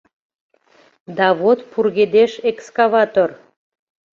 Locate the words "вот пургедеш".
1.39-2.31